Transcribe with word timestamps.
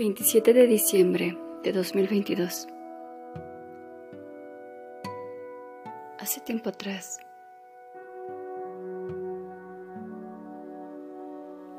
27 0.00 0.54
de 0.54 0.66
diciembre 0.66 1.36
de 1.62 1.74
2022. 1.74 2.68
Hace 6.18 6.40
tiempo 6.40 6.70
atrás 6.70 7.20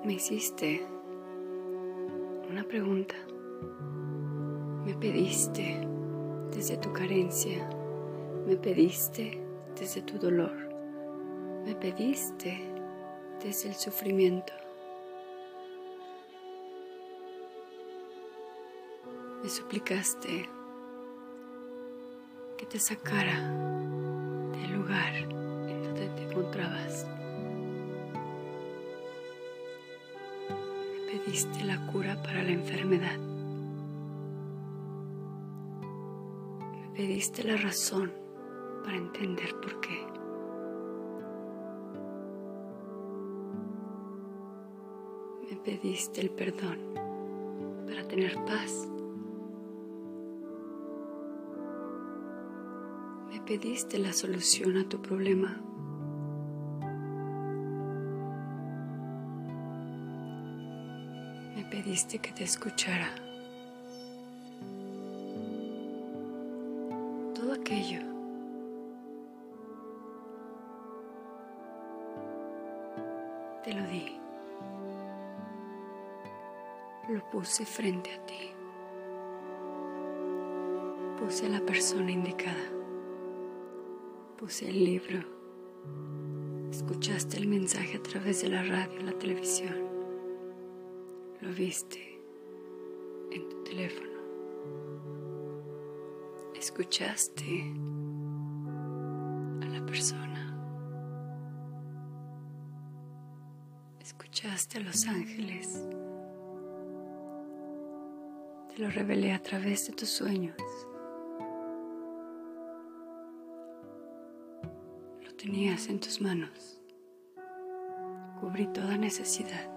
me 0.05 0.13
hiciste 0.13 0.86
una 2.47 2.63
pregunta. 2.63 3.15
Me 4.85 4.93
pediste 4.93 5.79
desde 6.51 6.77
tu 6.77 6.93
carencia, 6.93 7.67
me 8.45 8.55
pediste 8.55 9.41
desde 9.79 10.03
tu 10.03 10.19
dolor, 10.19 10.53
me 11.65 11.73
pediste 11.73 12.71
desde 13.43 13.69
el 13.69 13.74
sufrimiento. 13.74 14.61
Me 19.41 19.50
suplicaste 19.50 20.47
que 22.57 22.65
te 22.68 22.79
sacara 22.79 23.39
del 24.51 24.73
lugar 24.73 25.15
en 25.15 25.83
donde 25.83 26.07
te 26.09 26.23
encontrabas. 26.29 27.07
Me 31.07 31.18
pediste 31.18 31.63
la 31.63 31.87
cura 31.87 32.22
para 32.22 32.44
la 32.44 32.52
enfermedad. 32.52 33.17
Me 36.80 36.95
pediste 36.95 37.44
la 37.44 37.58
razón 37.58 38.11
para 38.83 38.97
entender 38.97 39.55
por 39.59 39.80
qué. 39.81 40.05
Me 45.49 45.55
pediste 45.57 46.21
el 46.21 46.29
perdón 46.29 46.77
para 47.88 48.07
tener 48.07 48.35
paz 48.45 48.88
pediste 53.39 53.97
la 53.97 54.13
solución 54.13 54.77
a 54.77 54.87
tu 54.87 55.01
problema. 55.01 55.57
Me 61.55 61.65
pediste 61.65 62.19
que 62.19 62.31
te 62.31 62.43
escuchara. 62.43 63.09
Todo 67.35 67.53
aquello 67.53 68.01
te 73.63 73.73
lo 73.73 73.88
di. 73.88 74.17
Lo 77.09 77.29
puse 77.31 77.66
frente 77.66 78.13
a 78.13 78.25
ti. 78.25 78.51
Puse 81.19 81.45
a 81.45 81.49
la 81.49 81.61
persona 81.61 82.11
indicada 82.11 82.80
puse 84.42 84.67
el 84.67 84.84
libro, 84.84 85.20
escuchaste 86.72 87.38
el 87.38 87.47
mensaje 87.47 87.97
a 87.97 88.02
través 88.02 88.42
de 88.42 88.50
la 88.50 88.64
radio, 88.64 89.00
la 89.03 89.11
televisión, 89.11 89.75
lo 91.42 91.53
viste 91.53 92.20
en 93.30 93.47
tu 93.47 93.64
teléfono, 93.64 94.09
escuchaste 96.56 97.72
a 99.62 99.66
la 99.67 99.86
persona, 99.86 100.58
escuchaste 104.00 104.80
a 104.80 104.81
los 104.81 105.06
ángeles, 105.06 105.88
te 108.73 108.81
lo 108.81 108.89
revelé 108.89 109.34
a 109.34 109.44
través 109.44 109.85
de 109.85 109.94
tus 109.94 110.09
sueños. 110.09 110.57
Tenías 115.41 115.88
en 115.88 116.00
tus 116.00 116.22
manos. 116.22 116.79
Cubrí 118.40 118.68
toda 118.68 118.96
necesidad 118.96 119.72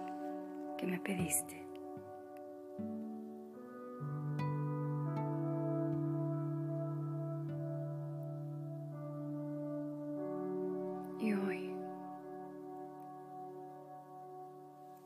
que 0.77 0.85
me 0.85 0.99
pediste. 0.99 1.65
Y 11.19 11.33
hoy 11.33 11.71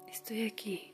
estoy 0.08 0.46
aquí 0.46 0.94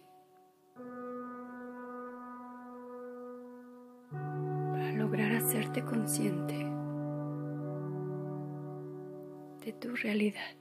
para 4.03 4.91
lograr 4.91 5.31
hacerte 5.31 5.83
consciente 5.83 6.74
de 9.65 9.73
tu 9.73 9.95
realidad. 9.95 10.55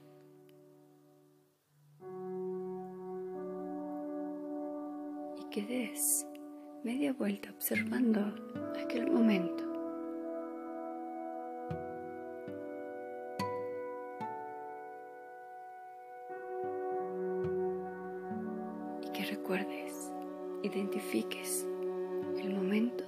Y 5.39 5.49
que 5.51 5.61
des 5.61 6.25
media 6.83 7.13
vuelta 7.13 7.51
observando 7.51 8.33
aquel 8.83 9.11
momento. 9.11 9.63
Y 19.03 19.09
que 19.11 19.23
recuerdes, 19.25 20.11
identifiques 20.63 21.67
el 22.41 22.55
momento 22.55 23.03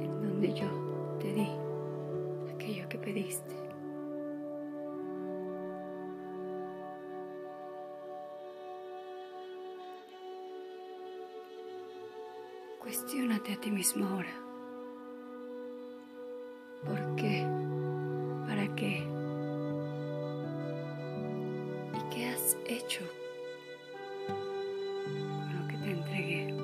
en 0.00 0.22
donde 0.22 0.54
yo 0.54 0.89
Cuestiónate 12.90 13.52
a 13.52 13.60
ti 13.60 13.70
mismo 13.70 14.04
ahora. 14.04 14.34
¿Por 16.84 17.14
qué? 17.14 17.46
¿Para 18.48 18.74
qué? 18.74 19.06
¿Y 21.94 22.12
qué 22.12 22.26
has 22.30 22.56
hecho 22.66 23.04
con 24.26 25.56
lo 25.56 25.68
que 25.68 25.76
te 25.76 25.90
entregué? 25.92 26.54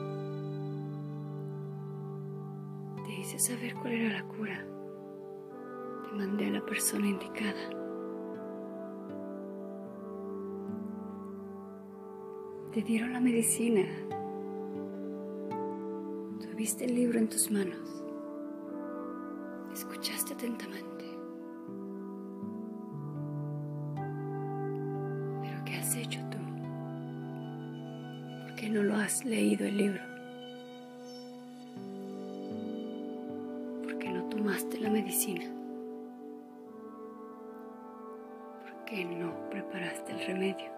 Te 3.05 3.21
hice 3.21 3.39
saber 3.39 3.77
cuál 3.77 3.93
era 3.93 4.21
la 4.21 4.25
cura 4.27 4.67
mandé 6.13 6.47
a 6.47 6.51
la 6.51 6.67
persona 6.67 7.07
indicada. 7.07 7.71
Te 12.73 12.83
dieron 12.83 13.13
la 13.13 13.21
medicina. 13.21 13.87
Tuviste 16.57 16.87
el 16.87 16.95
libro 16.95 17.19
en 17.19 17.29
tus 17.29 17.51
manos. 17.51 18.03
Escuchaste 19.75 20.33
atentamente. 20.33 21.05
Pero 25.43 25.65
¿qué 25.67 25.77
has 25.77 25.95
hecho 25.97 26.19
tú? 26.31 26.39
¿Por 28.47 28.55
qué 28.55 28.71
no 28.71 28.83
lo 28.85 28.97
has 28.97 29.23
leído 29.27 29.67
el 29.67 29.77
libro? 29.77 30.01
¿Por 33.83 33.99
qué 33.99 34.09
no 34.09 34.25
tomaste 34.31 34.81
la 34.81 34.89
medicina? 34.89 35.45
qué 38.87 39.05
no 39.05 39.51
preparaste 39.51 40.13
el 40.13 40.27
remedio? 40.27 40.71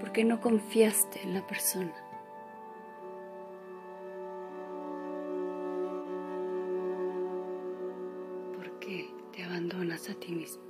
¿Por 0.00 0.10
qué 0.10 0.24
no 0.24 0.40
confiaste 0.40 1.22
en 1.22 1.34
la 1.34 1.46
persona? 1.46 2.09
¿Por 8.80 8.88
qué 8.88 9.10
te 9.36 9.44
abandonas 9.44 10.08
a 10.08 10.14
ti 10.14 10.32
mismo? 10.32 10.62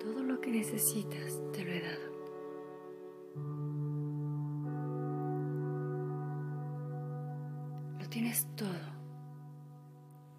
Todo 0.00 0.24
lo 0.24 0.40
que 0.40 0.50
necesitas 0.50 1.40
te 1.52 1.64
lo 1.64 1.70
he 1.70 1.80
dado. 1.80 2.10
tienes 8.08 8.44
todo. 8.56 8.70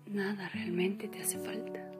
Nada 0.07 0.49
realmente 0.49 1.07
te 1.07 1.21
hace 1.21 1.39
falta. 1.39 1.90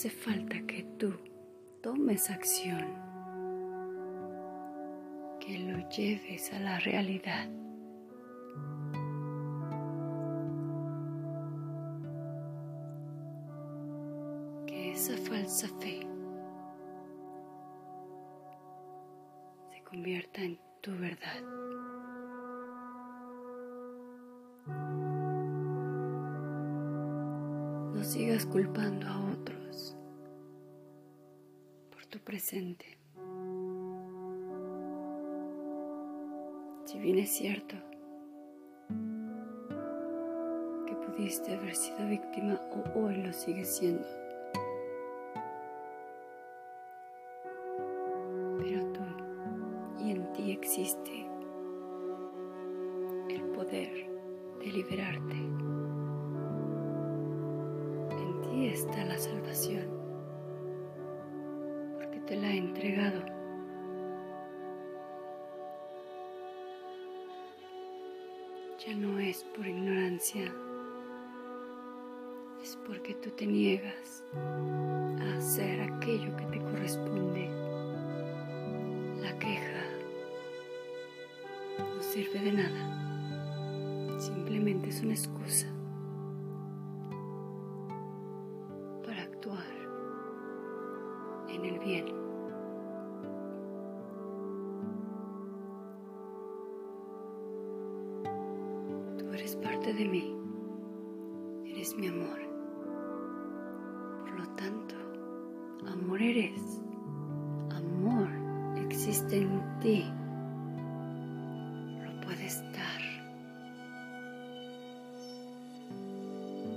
Hace 0.00 0.08
falta 0.08 0.58
que 0.66 0.82
tú 0.98 1.12
tomes 1.82 2.30
acción, 2.30 2.86
que 5.38 5.58
lo 5.58 5.86
lleves 5.90 6.50
a 6.54 6.58
la 6.58 6.78
realidad. 6.78 7.46
Que 14.66 14.92
esa 14.92 15.18
falsa 15.18 15.68
fe 15.80 16.00
se 19.70 19.82
convierta 19.82 20.40
en 20.40 20.58
tu 20.80 20.92
verdad. 20.92 21.42
No 27.92 28.02
sigas 28.02 28.46
culpando 28.46 29.06
a 29.06 29.30
otros 29.32 29.59
presente. 32.20 32.98
Si 36.84 36.98
bien 36.98 37.18
es 37.18 37.30
cierto 37.30 37.76
que 40.86 40.94
pudiste 41.06 41.54
haber 41.54 41.74
sido 41.74 42.06
víctima 42.08 42.60
o 42.72 42.98
hoy 42.98 43.16
lo 43.16 43.32
sigues 43.32 43.76
siendo, 43.76 44.06
pero 48.58 48.92
tú 48.92 49.00
y 50.00 50.10
en 50.10 50.32
ti 50.32 50.50
existe 50.52 51.26
el 53.28 53.42
poder 53.54 54.10
de 54.58 54.66
liberarte. 54.66 55.36
En 58.10 58.40
ti 58.42 58.66
está 58.66 59.04
la 59.04 59.16
salvación, 59.16 59.99
te 62.30 62.36
la 62.36 62.46
he 62.48 62.58
entregado. 62.58 63.20
Ya 68.86 68.94
no 68.94 69.18
es 69.18 69.42
por 69.56 69.66
ignorancia, 69.66 70.44
es 72.62 72.78
porque 72.86 73.14
tú 73.14 73.30
te 73.30 73.46
niegas 73.48 74.22
a 74.32 75.38
hacer 75.38 75.80
aquello 75.80 76.36
que 76.36 76.44
te 76.46 76.60
corresponde. 76.60 77.50
La 79.20 79.36
queja 79.40 79.82
no 81.78 82.00
sirve 82.00 82.38
de 82.38 82.52
nada, 82.52 84.20
simplemente 84.20 84.90
es 84.90 85.02
una 85.02 85.14
excusa 85.14 85.66
de 100.08 100.34
eres 101.66 101.94
mi 101.94 102.08
amor. 102.08 102.40
Por 104.22 104.30
lo 104.30 104.48
tanto, 104.56 104.94
amor 105.86 106.22
eres, 106.22 106.80
amor 107.70 108.28
existe 108.88 109.36
en 109.36 109.60
ti, 109.80 110.04
lo 112.02 112.20
puedes 112.22 112.62
dar 112.72 113.00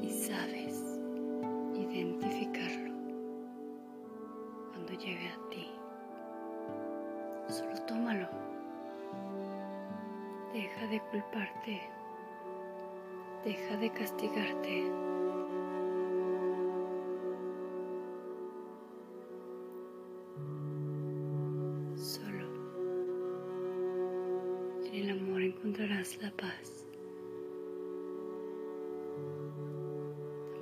y 0.01 0.09
sabes 0.09 0.83
identificarlo 1.75 2.93
cuando 4.73 4.91
llegue 4.91 5.29
a 5.29 5.49
ti. 5.49 5.67
Solo 7.47 7.81
tómalo. 7.85 8.27
Deja 10.53 10.87
de 10.87 10.99
culparte. 11.09 12.02
Deja 13.45 13.75
de 13.75 13.89
castigarte. 13.91 14.83
Solo 21.97 22.47
en 24.85 24.93
el 24.95 25.09
amor 25.09 25.41
encontrarás 25.41 26.17
la 26.21 26.31
paz. 26.31 26.87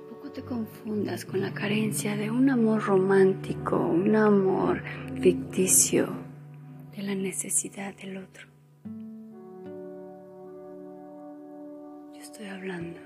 Tampoco 0.08 0.32
te 0.32 0.42
confundas 0.42 1.24
con 1.24 1.40
la 1.40 1.54
carencia 1.54 2.16
de 2.16 2.32
un 2.32 2.50
amor 2.50 2.82
romántico, 2.82 3.76
un 3.78 4.16
amor 4.16 4.82
ficticio, 5.20 6.08
de 6.96 7.02
la 7.04 7.14
necesidad 7.14 7.94
del 7.94 8.16
otro. 8.16 8.51
Hablando 12.62 13.00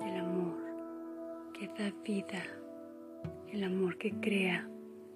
del 0.00 0.16
amor 0.18 0.58
que 1.54 1.66
da 1.68 1.90
vida, 2.04 2.42
el 3.48 3.64
amor 3.64 3.96
que 3.96 4.12
crea, 4.20 4.68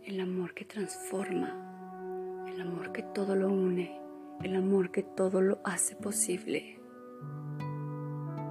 el 0.02 0.20
amor 0.20 0.54
que 0.54 0.64
transforma, 0.64 2.46
el 2.48 2.58
amor 2.62 2.90
que 2.92 3.02
todo 3.02 3.36
lo 3.36 3.50
une, 3.50 4.00
el 4.42 4.56
amor 4.56 4.90
que 4.92 5.02
todo 5.02 5.42
lo 5.42 5.60
hace 5.62 5.94
posible, 5.94 6.80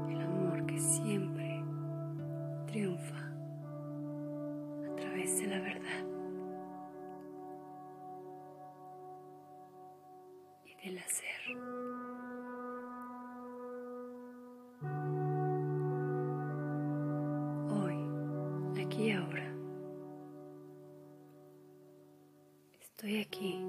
el 0.09 0.21
amor 0.21 0.67
que 0.67 0.77
siempre 0.77 1.63
triunfa 2.67 3.33
a 4.91 4.95
través 4.95 5.39
de 5.39 5.47
la 5.47 5.59
verdad 5.59 6.05
y 10.65 10.85
del 10.85 10.99
hacer. 10.99 11.94
Aquí 23.35 23.59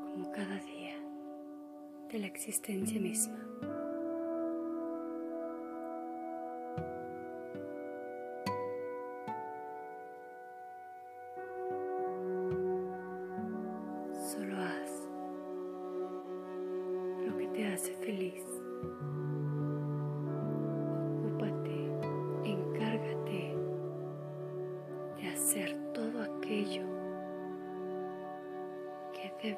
como 0.00 0.30
cada 0.32 0.58
día 0.60 0.96
de 2.10 2.18
la 2.18 2.26
existencia 2.26 3.00
misma. 3.00 3.38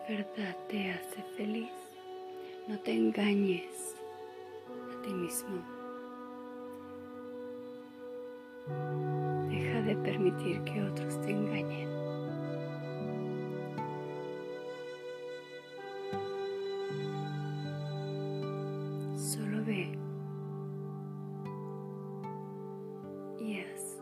Verdad 0.08 0.56
te 0.68 0.90
hace 0.90 1.23
feliz. 1.37 1.70
No 2.68 2.78
te 2.80 2.92
engañes 2.92 3.94
a 4.92 5.02
ti 5.02 5.12
mismo. 5.12 5.62
Deja 9.49 9.82
de 9.82 9.96
permitir 9.96 10.62
que 10.64 10.82
otros 10.82 11.20
te 11.23 11.30
engañen. 11.30 11.88
Solo 19.16 19.64
ve 19.64 19.96
y 23.40 23.61
haz 23.61 23.93